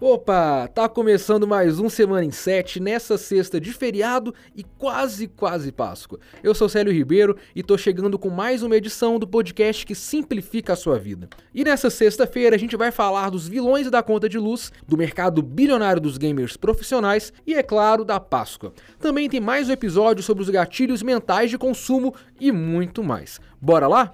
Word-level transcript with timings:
Opa, 0.00 0.68
tá 0.68 0.88
começando 0.88 1.44
mais 1.44 1.80
um 1.80 1.88
Semana 1.88 2.24
em 2.24 2.30
7 2.30 2.78
nessa 2.78 3.18
sexta 3.18 3.60
de 3.60 3.72
feriado 3.72 4.32
e 4.54 4.62
quase, 4.62 5.26
quase 5.26 5.72
Páscoa. 5.72 6.20
Eu 6.40 6.54
sou 6.54 6.68
Célio 6.68 6.92
Ribeiro 6.92 7.36
e 7.52 7.64
tô 7.64 7.76
chegando 7.76 8.16
com 8.16 8.30
mais 8.30 8.62
uma 8.62 8.76
edição 8.76 9.18
do 9.18 9.26
podcast 9.26 9.84
que 9.84 9.96
simplifica 9.96 10.74
a 10.74 10.76
sua 10.76 11.00
vida. 11.00 11.28
E 11.52 11.64
nessa 11.64 11.90
sexta-feira 11.90 12.54
a 12.54 12.58
gente 12.58 12.76
vai 12.76 12.92
falar 12.92 13.28
dos 13.28 13.48
vilões 13.48 13.90
da 13.90 14.00
conta 14.00 14.28
de 14.28 14.38
luz, 14.38 14.70
do 14.86 14.96
mercado 14.96 15.42
bilionário 15.42 16.00
dos 16.00 16.16
gamers 16.16 16.56
profissionais 16.56 17.32
e, 17.44 17.54
é 17.54 17.62
claro, 17.64 18.04
da 18.04 18.20
Páscoa. 18.20 18.72
Também 19.00 19.28
tem 19.28 19.40
mais 19.40 19.68
um 19.68 19.72
episódio 19.72 20.22
sobre 20.22 20.44
os 20.44 20.48
gatilhos 20.48 21.02
mentais 21.02 21.50
de 21.50 21.58
consumo 21.58 22.14
e 22.38 22.52
muito 22.52 23.02
mais. 23.02 23.40
Bora 23.60 23.88
lá? 23.88 24.12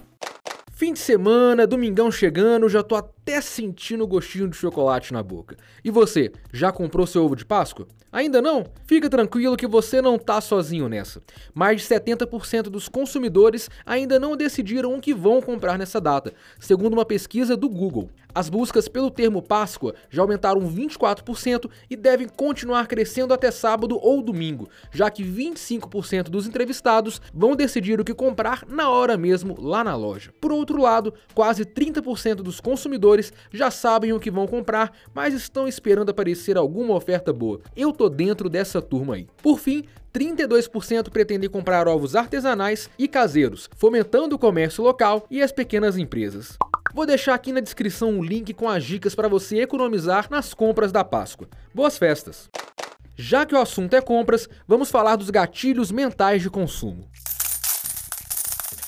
Fim 0.76 0.92
de 0.92 0.98
semana, 0.98 1.68
domingão 1.68 2.10
chegando, 2.10 2.68
já 2.68 2.82
tô 2.82 2.96
até 2.96 3.40
sentindo 3.40 4.02
o 4.02 4.08
gostinho 4.08 4.48
de 4.48 4.56
chocolate 4.56 5.12
na 5.12 5.22
boca. 5.22 5.56
E 5.84 5.90
você, 5.90 6.32
já 6.52 6.72
comprou 6.72 7.06
seu 7.06 7.24
ovo 7.24 7.36
de 7.36 7.44
Páscoa? 7.44 7.86
Ainda 8.10 8.42
não? 8.42 8.66
Fica 8.84 9.08
tranquilo 9.08 9.56
que 9.56 9.68
você 9.68 10.02
não 10.02 10.18
tá 10.18 10.40
sozinho 10.40 10.88
nessa. 10.88 11.22
Mais 11.54 11.80
de 11.80 11.86
70% 11.86 12.62
dos 12.64 12.88
consumidores 12.88 13.70
ainda 13.86 14.18
não 14.18 14.36
decidiram 14.36 14.94
o 14.94 15.00
que 15.00 15.14
vão 15.14 15.40
comprar 15.40 15.78
nessa 15.78 16.00
data, 16.00 16.32
segundo 16.58 16.94
uma 16.94 17.04
pesquisa 17.04 17.56
do 17.56 17.68
Google. 17.68 18.10
As 18.34 18.48
buscas 18.48 18.88
pelo 18.88 19.12
termo 19.12 19.40
Páscoa 19.40 19.94
já 20.10 20.22
aumentaram 20.22 20.60
24% 20.60 21.70
e 21.88 21.94
devem 21.94 22.26
continuar 22.26 22.88
crescendo 22.88 23.32
até 23.32 23.50
sábado 23.52 23.96
ou 24.02 24.20
domingo, 24.20 24.68
já 24.92 25.08
que 25.08 25.22
25% 25.22 26.24
dos 26.24 26.46
entrevistados 26.48 27.22
vão 27.32 27.54
decidir 27.54 28.00
o 28.00 28.04
que 28.04 28.12
comprar 28.12 28.64
na 28.68 28.90
hora 28.90 29.16
mesmo 29.16 29.54
lá 29.60 29.84
na 29.84 29.94
loja. 29.94 30.32
Por 30.40 30.50
outro 30.64 30.80
lado, 30.80 31.12
quase 31.34 31.64
30% 31.64 32.36
dos 32.36 32.58
consumidores 32.58 33.32
já 33.52 33.70
sabem 33.70 34.12
o 34.12 34.18
que 34.18 34.30
vão 34.30 34.46
comprar, 34.46 34.96
mas 35.14 35.34
estão 35.34 35.68
esperando 35.68 36.10
aparecer 36.10 36.56
alguma 36.56 36.94
oferta 36.94 37.32
boa. 37.32 37.60
Eu 37.76 37.92
tô 37.92 38.08
dentro 38.08 38.48
dessa 38.48 38.80
turma 38.80 39.16
aí. 39.16 39.28
Por 39.42 39.58
fim, 39.58 39.84
32% 40.12 41.10
pretendem 41.10 41.50
comprar 41.50 41.86
ovos 41.86 42.16
artesanais 42.16 42.88
e 42.98 43.06
caseiros, 43.06 43.68
fomentando 43.76 44.36
o 44.36 44.38
comércio 44.38 44.82
local 44.82 45.26
e 45.30 45.42
as 45.42 45.52
pequenas 45.52 45.98
empresas. 45.98 46.56
Vou 46.94 47.04
deixar 47.04 47.34
aqui 47.34 47.52
na 47.52 47.60
descrição 47.60 48.10
um 48.10 48.22
link 48.22 48.54
com 48.54 48.68
as 48.68 48.84
dicas 48.84 49.14
para 49.14 49.28
você 49.28 49.60
economizar 49.60 50.28
nas 50.30 50.54
compras 50.54 50.90
da 50.90 51.04
Páscoa. 51.04 51.48
Boas 51.74 51.98
festas! 51.98 52.48
Já 53.16 53.44
que 53.44 53.54
o 53.54 53.60
assunto 53.60 53.94
é 53.94 54.00
compras, 54.00 54.48
vamos 54.66 54.90
falar 54.90 55.16
dos 55.16 55.30
gatilhos 55.30 55.92
mentais 55.92 56.42
de 56.42 56.50
consumo. 56.50 57.08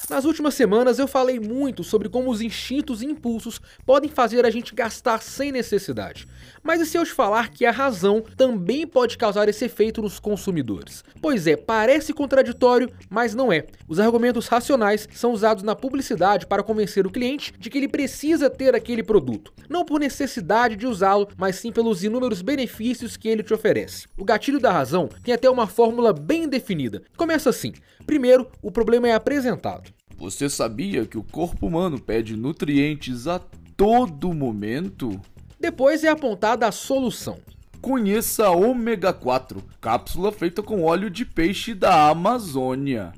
Nas 0.09 0.25
últimas 0.25 0.55
semanas 0.55 1.01
eu 1.01 1.09
falei 1.09 1.41
muito 1.41 1.83
sobre 1.83 2.09
como 2.09 2.31
os 2.31 2.41
instintos 2.41 3.03
e 3.03 3.07
impulsos 3.07 3.61
podem 3.85 4.09
fazer 4.09 4.47
a 4.47 4.51
gente 4.51 4.73
gastar 4.73 5.21
sem 5.21 5.51
necessidade. 5.51 6.29
Mas 6.63 6.81
e 6.81 6.87
se 6.87 6.97
eu 6.97 7.05
te 7.05 7.13
falar 7.13 7.51
que 7.51 7.67
a 7.67 7.73
razão 7.73 8.23
também 8.37 8.87
pode 8.87 9.19
causar 9.19 9.49
esse 9.49 9.65
efeito 9.65 10.01
nos 10.01 10.21
consumidores? 10.21 11.03
Pois 11.21 11.49
é, 11.49 11.57
parece 11.57 12.13
contraditório, 12.13 12.89
mas 13.11 13.35
não 13.35 13.53
é. 13.53 13.67
Os 13.89 13.99
argumentos 13.99 14.47
racionais 14.47 15.09
são 15.13 15.33
usados 15.33 15.65
na 15.65 15.75
publicidade 15.75 16.47
para 16.47 16.63
convencer 16.63 17.05
o 17.05 17.11
cliente 17.11 17.53
de 17.59 17.69
que 17.69 17.77
ele 17.77 17.89
precisa 17.89 18.49
ter 18.49 18.77
aquele 18.77 19.03
produto, 19.03 19.53
não 19.69 19.85
por 19.85 19.99
necessidade 19.99 20.77
de 20.77 20.87
usá-lo, 20.87 21.29
mas 21.37 21.57
sim 21.57 21.73
pelos 21.73 22.05
inúmeros 22.05 22.43
benefícios 22.43 23.17
que 23.17 23.29
ele 23.29 23.43
te 23.43 23.53
oferece. 23.53 24.07
O 24.17 24.25
gatilho 24.25 24.61
da 24.61 24.71
razão 24.71 25.09
tem 25.25 25.35
até 25.35 25.51
uma 25.51 25.67
fórmula 25.67 26.13
bem 26.13 26.49
definida. 26.49 27.03
Começa 27.17 27.51
assim: 27.51 27.73
primeiro, 28.07 28.49
o 28.63 28.71
problema 28.71 29.09
é 29.09 29.15
apresentado. 29.15 29.91
Você 30.17 30.49
sabia 30.49 31.05
que 31.05 31.19
o 31.19 31.23
corpo 31.23 31.67
humano 31.67 32.01
pede 32.01 32.37
nutrientes 32.37 33.27
a 33.27 33.39
todo 33.77 34.33
momento? 34.33 35.21
Depois 35.61 36.05
é 36.05 36.09
apontada 36.09 36.67
a 36.67 36.73
solução. 36.73 37.39
Conheça 37.83 38.47
a 38.47 38.51
ômega 38.51 39.13
4, 39.13 39.63
cápsula 39.81 40.33
feita 40.33 40.63
com 40.63 40.83
óleo 40.83 41.11
de 41.11 41.25
peixe 41.25 41.75
da 41.75 42.09
Amazônia. 42.09 43.13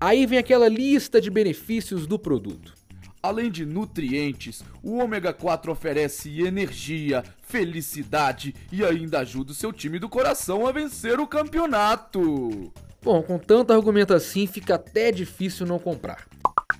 Aí 0.00 0.26
vem 0.26 0.38
aquela 0.38 0.68
lista 0.68 1.20
de 1.20 1.30
benefícios 1.30 2.06
do 2.06 2.18
produto. 2.18 2.74
Além 3.22 3.50
de 3.50 3.66
nutrientes, 3.66 4.64
o 4.82 4.96
ômega 4.96 5.32
4 5.32 5.70
oferece 5.70 6.40
energia, 6.40 7.22
felicidade 7.42 8.54
e 8.72 8.82
ainda 8.82 9.20
ajuda 9.20 9.52
o 9.52 9.54
seu 9.54 9.72
time 9.72 9.98
do 9.98 10.08
coração 10.08 10.66
a 10.66 10.72
vencer 10.72 11.20
o 11.20 11.26
campeonato. 11.26 12.72
Bom, 13.02 13.22
com 13.22 13.38
tanto 13.38 13.72
argumento 13.72 14.12
assim, 14.12 14.46
fica 14.46 14.74
até 14.74 15.10
difícil 15.10 15.66
não 15.66 15.78
comprar. 15.78 16.26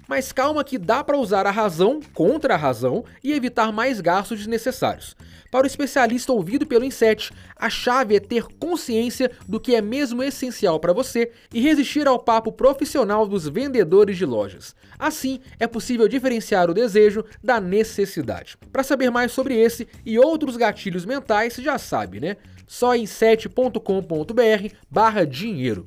Mas 0.06 0.32
calma 0.32 0.64
que 0.64 0.76
dá 0.76 1.02
para 1.02 1.16
usar 1.16 1.46
a 1.46 1.50
razão 1.50 2.00
contra 2.12 2.54
a 2.54 2.56
razão 2.56 3.04
e 3.22 3.32
evitar 3.32 3.72
mais 3.72 4.00
gastos 4.00 4.38
desnecessários. 4.38 5.16
Para 5.50 5.64
o 5.64 5.66
especialista 5.66 6.32
ouvido 6.32 6.66
pelo 6.66 6.84
Inset, 6.84 7.32
a 7.56 7.70
chave 7.70 8.14
é 8.14 8.20
ter 8.20 8.44
consciência 8.58 9.30
do 9.48 9.58
que 9.58 9.74
é 9.74 9.80
mesmo 9.80 10.22
essencial 10.22 10.78
para 10.78 10.92
você 10.92 11.32
e 11.52 11.60
resistir 11.60 12.06
ao 12.06 12.18
papo 12.18 12.52
profissional 12.52 13.26
dos 13.26 13.48
vendedores 13.48 14.16
de 14.16 14.26
lojas. 14.26 14.76
Assim, 14.98 15.40
é 15.58 15.66
possível 15.66 16.06
diferenciar 16.06 16.70
o 16.70 16.74
desejo 16.74 17.24
da 17.42 17.60
necessidade. 17.60 18.56
Para 18.70 18.82
saber 18.82 19.10
mais 19.10 19.32
sobre 19.32 19.56
esse 19.58 19.88
e 20.04 20.18
outros 20.18 20.56
gatilhos 20.56 21.04
mentais, 21.04 21.54
já 21.56 21.78
sabe, 21.78 22.20
né? 22.20 22.36
Só 22.70 22.94
em 22.94 23.02
7.com.br 23.02 24.74
barra 24.88 25.26
dinheiro. 25.26 25.84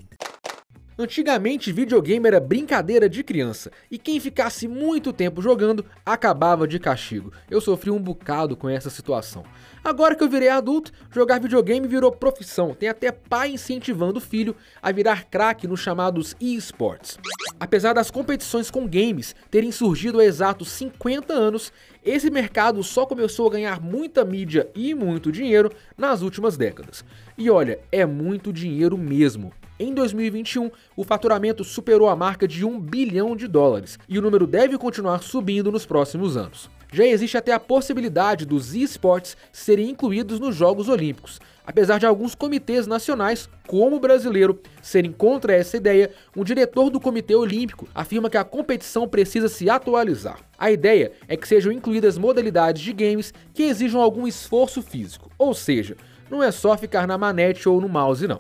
Antigamente, 0.98 1.72
videogame 1.72 2.28
era 2.28 2.40
brincadeira 2.40 3.10
de 3.10 3.24
criança 3.24 3.72
e 3.90 3.98
quem 3.98 4.20
ficasse 4.20 4.68
muito 4.68 5.12
tempo 5.12 5.42
jogando 5.42 5.84
acabava 6.06 6.68
de 6.68 6.78
castigo. 6.78 7.34
Eu 7.50 7.60
sofri 7.60 7.90
um 7.90 8.00
bocado 8.00 8.56
com 8.56 8.70
essa 8.70 8.92
situação. 8.92 9.44
Agora 9.84 10.16
que 10.16 10.24
eu 10.24 10.30
virei 10.30 10.50
adulto, 10.50 10.92
jogar 11.10 11.42
videogame 11.42 11.88
virou 11.88 12.12
profissão. 12.12 12.76
Tem 12.76 12.90
até 12.90 13.12
pai 13.12 13.54
incentivando 13.54 14.20
o 14.20 14.22
filho 14.22 14.56
a 14.84 14.92
virar 14.92 15.26
craque 15.26 15.68
nos 15.68 15.80
chamados 15.80 16.36
esports. 16.40 17.18
Apesar 17.60 17.94
das 17.94 18.12
competições 18.12 18.70
com 18.70 18.88
games 18.88 19.36
terem 19.50 19.72
surgido 19.72 20.20
há 20.20 20.26
exatos 20.26 20.70
50 20.70 21.34
anos, 21.34 21.74
esse 22.06 22.30
mercado 22.30 22.84
só 22.84 23.06
começou 23.06 23.48
a 23.48 23.52
ganhar 23.52 23.82
muita 23.82 24.24
mídia 24.24 24.70
e 24.76 24.94
muito 24.94 25.32
dinheiro 25.32 25.72
nas 25.98 26.22
últimas 26.22 26.56
décadas. 26.56 27.04
E 27.36 27.50
olha, 27.50 27.80
é 27.92 28.06
muito 28.06 28.54
dinheiro 28.54 28.96
mesmo. 28.96 29.52
Em 29.80 29.92
2021, 29.92 30.70
o 30.96 31.04
faturamento 31.04 31.64
superou 31.64 32.08
a 32.08 32.16
marca 32.16 32.48
de 32.48 32.64
1 32.64 32.80
bilhão 32.80 33.36
de 33.36 33.48
dólares 33.48 33.98
e 34.08 34.20
o 34.20 34.22
número 34.22 34.46
deve 34.46 34.78
continuar 34.78 35.24
subindo 35.24 35.72
nos 35.72 35.84
próximos 35.84 36.38
anos. 36.38 36.70
Já 36.94 37.06
existe 37.06 37.36
até 37.38 37.52
a 37.52 37.60
possibilidade 37.60 38.46
dos 38.46 38.76
esportes 38.76 39.36
serem 39.52 39.90
incluídos 39.90 40.40
nos 40.40 40.56
Jogos 40.56 40.90
Olímpicos. 40.90 41.42
Apesar 41.66 41.98
de 41.98 42.06
alguns 42.06 42.36
comitês 42.36 42.86
nacionais, 42.86 43.50
como 43.68 43.96
o 43.96 44.00
brasileiro, 44.00 44.62
serem 44.80 45.12
contra 45.12 45.56
essa 45.56 45.76
ideia, 45.76 46.12
um 46.38 46.44
diretor 46.44 46.92
do 46.92 47.00
Comitê 47.00 47.34
Olímpico 47.34 47.88
afirma 47.96 48.30
que 48.30 48.38
a 48.38 48.44
competição 48.44 49.08
precisa 49.08 49.50
se 49.50 49.72
atualizar. 49.72 50.38
A 50.56 50.70
ideia 50.70 51.14
é 51.28 51.36
que 51.36 51.48
sejam 51.48 51.72
incluídas 51.72 52.16
modalidades 52.16 52.84
de 52.84 52.94
games 52.94 53.34
que 53.56 53.64
exijam 53.64 54.00
algum 54.00 54.28
esforço 54.28 54.84
físico, 54.84 55.32
ou 55.36 55.56
seja, 55.56 55.98
não 56.30 56.44
é 56.44 56.52
só 56.52 56.78
ficar 56.78 57.08
na 57.08 57.18
manete 57.18 57.68
ou 57.68 57.82
no 57.82 57.90
mouse, 57.90 58.28
não. 58.28 58.40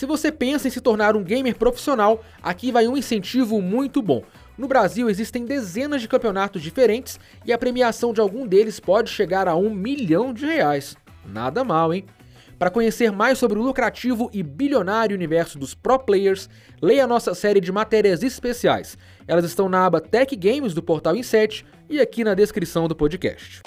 Se 0.00 0.06
você 0.06 0.32
pensa 0.32 0.66
em 0.66 0.70
se 0.70 0.80
tornar 0.80 1.14
um 1.14 1.22
gamer 1.22 1.54
profissional, 1.54 2.24
aqui 2.42 2.72
vai 2.72 2.88
um 2.88 2.96
incentivo 2.96 3.60
muito 3.60 4.00
bom. 4.00 4.22
No 4.56 4.66
Brasil 4.66 5.10
existem 5.10 5.44
dezenas 5.44 6.00
de 6.00 6.08
campeonatos 6.08 6.62
diferentes 6.62 7.20
e 7.44 7.52
a 7.52 7.58
premiação 7.58 8.10
de 8.10 8.18
algum 8.18 8.46
deles 8.46 8.80
pode 8.80 9.10
chegar 9.10 9.46
a 9.46 9.54
um 9.54 9.68
milhão 9.68 10.32
de 10.32 10.46
reais. 10.46 10.96
Nada 11.26 11.62
mal, 11.62 11.92
hein? 11.92 12.06
Para 12.58 12.70
conhecer 12.70 13.12
mais 13.12 13.36
sobre 13.36 13.58
o 13.58 13.62
lucrativo 13.62 14.30
e 14.32 14.42
bilionário 14.42 15.14
universo 15.14 15.58
dos 15.58 15.74
pro 15.74 15.98
players, 15.98 16.48
leia 16.80 17.06
nossa 17.06 17.34
série 17.34 17.60
de 17.60 17.70
matérias 17.70 18.22
especiais. 18.22 18.96
Elas 19.28 19.44
estão 19.44 19.68
na 19.68 19.84
aba 19.84 20.00
Tech 20.00 20.34
Games 20.34 20.72
do 20.72 20.82
portal 20.82 21.14
Inset 21.14 21.62
e 21.90 22.00
aqui 22.00 22.24
na 22.24 22.32
descrição 22.32 22.88
do 22.88 22.96
podcast. 22.96 23.60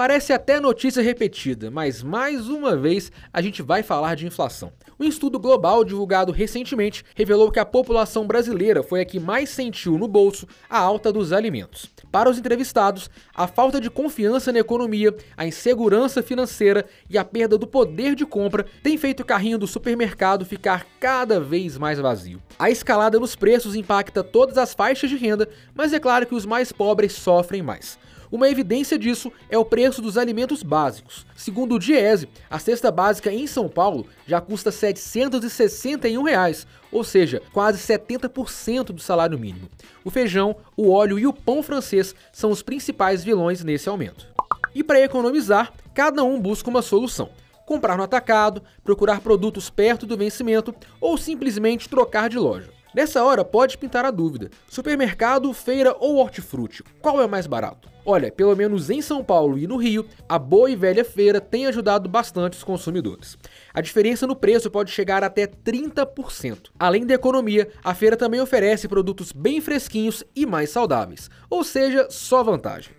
Parece 0.00 0.32
até 0.32 0.58
notícia 0.58 1.02
repetida, 1.02 1.70
mas 1.70 2.02
mais 2.02 2.48
uma 2.48 2.74
vez 2.74 3.12
a 3.30 3.42
gente 3.42 3.60
vai 3.60 3.82
falar 3.82 4.14
de 4.14 4.26
inflação. 4.26 4.72
Um 4.98 5.04
estudo 5.04 5.38
global 5.38 5.84
divulgado 5.84 6.32
recentemente 6.32 7.04
revelou 7.14 7.50
que 7.50 7.58
a 7.58 7.66
população 7.66 8.26
brasileira 8.26 8.82
foi 8.82 9.02
a 9.02 9.04
que 9.04 9.20
mais 9.20 9.50
sentiu 9.50 9.98
no 9.98 10.08
bolso 10.08 10.46
a 10.70 10.78
alta 10.78 11.12
dos 11.12 11.34
alimentos. 11.34 11.90
Para 12.10 12.30
os 12.30 12.38
entrevistados, 12.38 13.10
a 13.34 13.46
falta 13.46 13.78
de 13.78 13.90
confiança 13.90 14.50
na 14.50 14.60
economia, 14.60 15.14
a 15.36 15.46
insegurança 15.46 16.22
financeira 16.22 16.86
e 17.10 17.18
a 17.18 17.24
perda 17.24 17.58
do 17.58 17.66
poder 17.66 18.14
de 18.14 18.24
compra 18.24 18.64
tem 18.82 18.96
feito 18.96 19.20
o 19.20 19.26
carrinho 19.26 19.58
do 19.58 19.66
supermercado 19.66 20.46
ficar 20.46 20.86
cada 20.98 21.38
vez 21.38 21.76
mais 21.76 21.98
vazio. 21.98 22.40
A 22.58 22.70
escalada 22.70 23.20
nos 23.20 23.36
preços 23.36 23.74
impacta 23.74 24.24
todas 24.24 24.56
as 24.56 24.72
faixas 24.72 25.10
de 25.10 25.16
renda, 25.18 25.46
mas 25.74 25.92
é 25.92 26.00
claro 26.00 26.24
que 26.24 26.34
os 26.34 26.46
mais 26.46 26.72
pobres 26.72 27.12
sofrem 27.12 27.60
mais. 27.60 27.98
Uma 28.30 28.48
evidência 28.48 28.96
disso 28.96 29.32
é 29.48 29.58
o 29.58 29.64
preço 29.64 30.00
dos 30.00 30.16
alimentos 30.16 30.62
básicos. 30.62 31.26
Segundo 31.34 31.74
o 31.74 31.78
Diese, 31.80 32.28
a 32.48 32.60
cesta 32.60 32.90
básica 32.90 33.32
em 33.32 33.44
São 33.46 33.68
Paulo 33.68 34.06
já 34.24 34.40
custa 34.40 34.70
761 34.70 36.22
reais, 36.22 36.64
ou 36.92 37.02
seja, 37.02 37.42
quase 37.52 37.78
70% 37.78 38.92
do 38.92 39.00
salário 39.00 39.38
mínimo. 39.38 39.68
O 40.04 40.10
feijão, 40.10 40.54
o 40.76 40.90
óleo 40.90 41.18
e 41.18 41.26
o 41.26 41.32
pão 41.32 41.60
francês 41.60 42.14
são 42.32 42.52
os 42.52 42.62
principais 42.62 43.24
vilões 43.24 43.64
nesse 43.64 43.88
aumento. 43.88 44.28
E 44.72 44.84
para 44.84 45.00
economizar, 45.00 45.72
cada 45.92 46.22
um 46.22 46.40
busca 46.40 46.70
uma 46.70 46.82
solução. 46.82 47.30
Comprar 47.66 47.96
no 47.96 48.04
atacado, 48.04 48.62
procurar 48.84 49.20
produtos 49.20 49.68
perto 49.70 50.06
do 50.06 50.16
vencimento 50.16 50.72
ou 51.00 51.18
simplesmente 51.18 51.88
trocar 51.88 52.28
de 52.28 52.38
loja. 52.38 52.70
Nessa 52.92 53.22
hora 53.22 53.44
pode 53.44 53.78
pintar 53.78 54.04
a 54.04 54.10
dúvida: 54.10 54.50
supermercado, 54.68 55.52
feira 55.52 55.94
ou 56.00 56.16
hortifruti, 56.16 56.82
qual 57.00 57.22
é 57.22 57.26
mais 57.26 57.46
barato? 57.46 57.88
Olha, 58.04 58.32
pelo 58.32 58.56
menos 58.56 58.90
em 58.90 59.00
São 59.00 59.22
Paulo 59.22 59.58
e 59.58 59.66
no 59.66 59.76
Rio, 59.76 60.06
a 60.28 60.38
boa 60.38 60.70
e 60.70 60.74
velha 60.74 61.04
feira 61.04 61.40
tem 61.40 61.66
ajudado 61.66 62.08
bastante 62.08 62.54
os 62.54 62.64
consumidores. 62.64 63.38
A 63.72 63.80
diferença 63.80 64.26
no 64.26 64.34
preço 64.34 64.70
pode 64.70 64.90
chegar 64.90 65.22
até 65.22 65.46
30%. 65.46 66.70
Além 66.78 67.06
da 67.06 67.14
economia, 67.14 67.70
a 67.84 67.94
feira 67.94 68.16
também 68.16 68.40
oferece 68.40 68.88
produtos 68.88 69.30
bem 69.30 69.60
fresquinhos 69.60 70.24
e 70.34 70.44
mais 70.44 70.70
saudáveis, 70.70 71.30
ou 71.48 71.62
seja, 71.62 72.08
só 72.10 72.42
vantagem. 72.42 72.92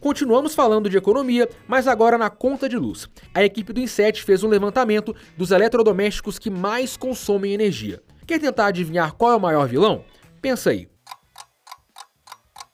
Continuamos 0.00 0.54
falando 0.54 0.88
de 0.88 0.96
economia, 0.96 1.46
mas 1.68 1.86
agora 1.86 2.16
na 2.16 2.30
conta 2.30 2.66
de 2.66 2.78
luz. 2.78 3.06
A 3.34 3.44
equipe 3.44 3.70
do 3.70 3.80
Inset 3.80 4.24
fez 4.24 4.42
um 4.42 4.48
levantamento 4.48 5.14
dos 5.36 5.50
eletrodomésticos 5.50 6.38
que 6.38 6.48
mais 6.48 6.96
consomem 6.96 7.52
energia. 7.52 8.00
Quer 8.30 8.38
tentar 8.38 8.66
adivinhar 8.66 9.12
qual 9.14 9.32
é 9.32 9.34
o 9.34 9.40
maior 9.40 9.66
vilão? 9.66 10.04
Pensa 10.40 10.70
aí. 10.70 10.86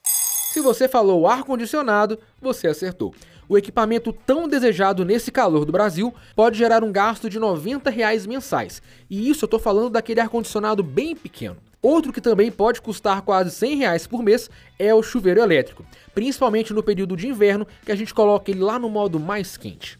Se 0.03 0.61
você 0.61 0.87
falou 0.87 1.25
ar-condicionado, 1.25 2.19
você 2.39 2.67
acertou. 2.67 3.15
O 3.49 3.57
equipamento 3.57 4.13
tão 4.13 4.47
desejado 4.47 5.03
nesse 5.03 5.31
calor 5.31 5.65
do 5.65 5.71
Brasil 5.71 6.13
pode 6.35 6.59
gerar 6.59 6.83
um 6.83 6.91
gasto 6.91 7.27
de 7.27 7.39
90 7.39 7.89
reais 7.89 8.27
mensais. 8.27 8.83
E 9.09 9.27
isso 9.27 9.45
eu 9.45 9.47
estou 9.47 9.59
falando 9.59 9.89
daquele 9.89 10.19
ar-condicionado 10.19 10.83
bem 10.83 11.15
pequeno. 11.15 11.57
Outro 11.81 12.13
que 12.13 12.21
também 12.21 12.51
pode 12.51 12.79
custar 12.79 13.23
quase 13.23 13.49
100 13.49 13.77
reais 13.77 14.05
por 14.05 14.21
mês 14.21 14.51
é 14.77 14.93
o 14.93 15.01
chuveiro 15.01 15.41
elétrico, 15.41 15.83
principalmente 16.13 16.71
no 16.71 16.83
período 16.83 17.17
de 17.17 17.27
inverno 17.27 17.65
que 17.83 17.91
a 17.91 17.95
gente 17.95 18.13
coloca 18.13 18.51
ele 18.51 18.59
lá 18.59 18.77
no 18.77 18.91
modo 18.91 19.19
mais 19.19 19.57
quente. 19.57 19.97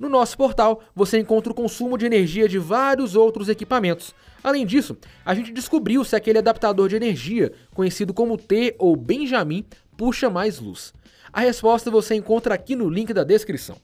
No 0.00 0.08
nosso 0.08 0.34
portal, 0.34 0.80
você 0.94 1.18
encontra 1.18 1.52
o 1.52 1.54
consumo 1.54 1.98
de 1.98 2.06
energia 2.06 2.48
de 2.48 2.58
vários 2.58 3.14
outros 3.14 3.50
equipamentos. 3.50 4.14
Além 4.42 4.64
disso, 4.64 4.96
a 5.26 5.34
gente 5.34 5.52
descobriu 5.52 6.02
se 6.04 6.16
aquele 6.16 6.38
adaptador 6.38 6.88
de 6.88 6.96
energia, 6.96 7.52
conhecido 7.74 8.14
como 8.14 8.38
T 8.38 8.74
ou 8.78 8.96
Benjamin, 8.96 9.62
puxa 9.98 10.30
mais 10.30 10.58
luz. 10.58 10.94
A 11.30 11.40
resposta 11.40 11.90
você 11.90 12.14
encontra 12.14 12.54
aqui 12.54 12.74
no 12.74 12.88
link 12.88 13.12
da 13.12 13.22
descrição. 13.22 13.76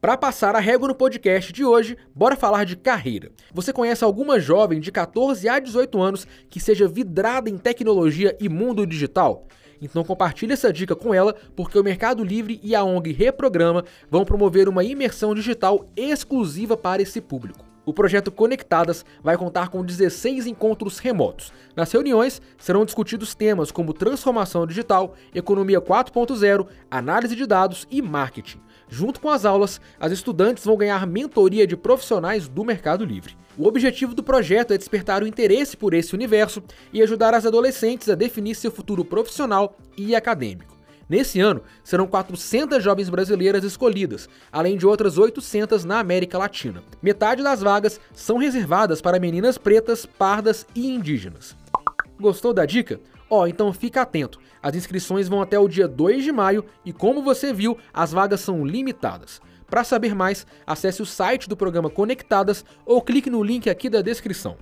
Para 0.00 0.16
passar 0.16 0.54
a 0.54 0.60
régua 0.60 0.86
no 0.86 0.94
podcast 0.94 1.52
de 1.52 1.64
hoje, 1.64 1.96
bora 2.14 2.36
falar 2.36 2.62
de 2.62 2.76
carreira. 2.76 3.32
Você 3.52 3.72
conhece 3.72 4.04
alguma 4.04 4.38
jovem 4.38 4.78
de 4.78 4.92
14 4.92 5.48
a 5.48 5.58
18 5.58 6.00
anos 6.00 6.26
que 6.48 6.60
seja 6.60 6.86
vidrada 6.86 7.50
em 7.50 7.58
tecnologia 7.58 8.36
e 8.40 8.48
mundo 8.48 8.86
digital? 8.86 9.48
Então 9.82 10.04
compartilhe 10.04 10.52
essa 10.52 10.72
dica 10.72 10.94
com 10.94 11.12
ela, 11.12 11.34
porque 11.56 11.76
o 11.76 11.82
Mercado 11.82 12.22
Livre 12.22 12.60
e 12.62 12.72
a 12.72 12.84
ONG 12.84 13.10
Reprograma 13.10 13.84
vão 14.08 14.24
promover 14.24 14.68
uma 14.68 14.84
imersão 14.84 15.34
digital 15.34 15.88
exclusiva 15.96 16.76
para 16.76 17.02
esse 17.02 17.20
público. 17.20 17.64
O 17.84 17.92
projeto 17.92 18.30
Conectadas 18.30 19.04
vai 19.24 19.36
contar 19.36 19.68
com 19.68 19.84
16 19.84 20.46
encontros 20.46 20.98
remotos. 20.98 21.52
Nas 21.74 21.90
reuniões 21.90 22.40
serão 22.56 22.84
discutidos 22.84 23.34
temas 23.34 23.72
como 23.72 23.92
transformação 23.92 24.64
digital, 24.64 25.16
economia 25.34 25.80
4.0, 25.80 26.68
análise 26.88 27.34
de 27.34 27.44
dados 27.44 27.84
e 27.90 28.00
marketing. 28.00 28.60
Junto 28.88 29.20
com 29.20 29.30
as 29.30 29.44
aulas, 29.44 29.80
as 29.98 30.12
estudantes 30.12 30.64
vão 30.64 30.76
ganhar 30.76 31.04
mentoria 31.08 31.66
de 31.66 31.76
profissionais 31.76 32.46
do 32.46 32.64
Mercado 32.64 33.04
Livre. 33.04 33.36
O 33.56 33.66
objetivo 33.66 34.14
do 34.14 34.22
projeto 34.22 34.72
é 34.72 34.78
despertar 34.78 35.22
o 35.22 35.26
interesse 35.26 35.76
por 35.76 35.92
esse 35.92 36.14
universo 36.14 36.62
e 36.92 37.02
ajudar 37.02 37.34
as 37.34 37.44
adolescentes 37.44 38.08
a 38.08 38.14
definir 38.14 38.54
seu 38.54 38.70
futuro 38.70 39.04
profissional 39.04 39.76
e 39.96 40.14
acadêmico. 40.14 40.72
Nesse 41.06 41.38
ano, 41.40 41.62
serão 41.84 42.06
400 42.06 42.82
jovens 42.82 43.10
brasileiras 43.10 43.62
escolhidas, 43.64 44.26
além 44.50 44.78
de 44.78 44.86
outras 44.86 45.18
800 45.18 45.84
na 45.84 45.98
América 45.98 46.38
Latina. 46.38 46.82
Metade 47.02 47.42
das 47.42 47.60
vagas 47.60 48.00
são 48.14 48.38
reservadas 48.38 49.02
para 49.02 49.20
meninas 49.20 49.58
pretas, 49.58 50.06
pardas 50.06 50.66
e 50.74 50.86
indígenas. 50.86 51.54
Gostou 52.18 52.54
da 52.54 52.64
dica? 52.64 52.98
Ó, 53.28 53.42
oh, 53.42 53.46
então 53.46 53.70
fica 53.74 54.00
atento. 54.00 54.38
As 54.62 54.74
inscrições 54.74 55.28
vão 55.28 55.42
até 55.42 55.58
o 55.58 55.68
dia 55.68 55.86
2 55.86 56.24
de 56.24 56.32
maio 56.32 56.64
e, 56.84 56.92
como 56.92 57.22
você 57.22 57.52
viu, 57.52 57.76
as 57.92 58.12
vagas 58.12 58.40
são 58.40 58.64
limitadas. 58.64 59.40
Para 59.72 59.84
saber 59.84 60.14
mais, 60.14 60.46
acesse 60.66 61.00
o 61.00 61.06
site 61.06 61.48
do 61.48 61.56
programa 61.56 61.88
Conectadas 61.88 62.62
ou 62.84 63.00
clique 63.00 63.30
no 63.30 63.42
link 63.42 63.70
aqui 63.70 63.88
da 63.88 64.02
descrição. 64.02 64.58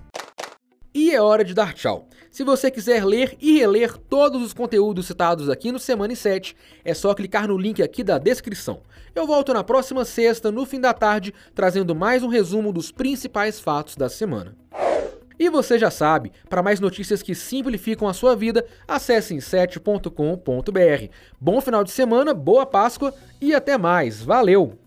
E 0.93 1.11
é 1.11 1.21
hora 1.21 1.43
de 1.43 1.53
dar 1.53 1.73
tchau. 1.73 2.07
Se 2.31 2.45
você 2.45 2.71
quiser 2.71 3.03
ler 3.03 3.35
e 3.41 3.59
reler 3.59 3.97
todos 3.97 4.41
os 4.41 4.53
conteúdos 4.53 5.07
citados 5.07 5.49
aqui 5.49 5.69
no 5.69 5.79
Semana 5.79 6.15
7, 6.15 6.55
é 6.85 6.93
só 6.93 7.13
clicar 7.13 7.45
no 7.49 7.57
link 7.57 7.83
aqui 7.83 8.05
da 8.05 8.17
descrição. 8.17 8.83
Eu 9.13 9.27
volto 9.27 9.53
na 9.53 9.65
próxima 9.65 10.05
sexta, 10.05 10.49
no 10.49 10.65
fim 10.65 10.79
da 10.79 10.93
tarde, 10.93 11.33
trazendo 11.53 11.93
mais 11.93 12.23
um 12.23 12.29
resumo 12.29 12.71
dos 12.71 12.89
principais 12.89 13.59
fatos 13.59 13.97
da 13.97 14.07
semana. 14.07 14.55
E 15.37 15.49
você 15.49 15.77
já 15.77 15.91
sabe, 15.91 16.31
para 16.47 16.63
mais 16.63 16.79
notícias 16.79 17.21
que 17.21 17.35
simplificam 17.35 18.07
a 18.07 18.13
sua 18.13 18.33
vida, 18.33 18.65
acesse 18.87 19.33
inset.com.br. 19.35 20.09
Bom 21.37 21.59
final 21.59 21.83
de 21.83 21.91
semana, 21.91 22.33
boa 22.33 22.65
Páscoa 22.65 23.13
e 23.41 23.53
até 23.53 23.77
mais. 23.77 24.21
Valeu! 24.21 24.80